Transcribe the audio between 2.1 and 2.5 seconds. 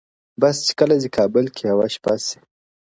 سي,